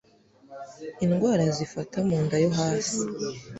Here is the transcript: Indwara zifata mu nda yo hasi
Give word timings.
Indwara 1.05 1.45
zifata 1.57 1.97
mu 2.07 2.17
nda 2.25 2.37
yo 2.43 2.49
hasi 2.57 2.99